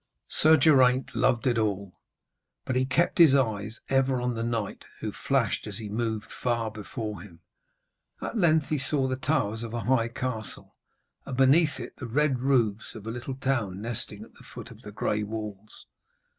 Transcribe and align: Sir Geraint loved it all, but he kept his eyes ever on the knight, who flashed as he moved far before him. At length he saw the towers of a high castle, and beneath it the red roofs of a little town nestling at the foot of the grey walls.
Sir 0.29 0.57
Geraint 0.57 1.13
loved 1.13 1.45
it 1.45 1.59
all, 1.59 1.93
but 2.65 2.75
he 2.75 2.85
kept 2.87 3.19
his 3.19 3.35
eyes 3.35 3.81
ever 3.87 4.19
on 4.19 4.33
the 4.33 4.41
knight, 4.41 4.83
who 4.99 5.11
flashed 5.11 5.67
as 5.67 5.77
he 5.77 5.89
moved 5.89 6.31
far 6.33 6.71
before 6.71 7.21
him. 7.21 7.41
At 8.19 8.35
length 8.35 8.69
he 8.69 8.79
saw 8.79 9.07
the 9.07 9.15
towers 9.15 9.61
of 9.61 9.75
a 9.75 9.81
high 9.81 10.07
castle, 10.07 10.75
and 11.23 11.37
beneath 11.37 11.79
it 11.79 11.97
the 11.97 12.07
red 12.07 12.39
roofs 12.39 12.95
of 12.95 13.05
a 13.05 13.11
little 13.11 13.35
town 13.35 13.79
nestling 13.79 14.23
at 14.23 14.33
the 14.33 14.43
foot 14.43 14.71
of 14.71 14.81
the 14.81 14.91
grey 14.91 15.21
walls. 15.21 15.85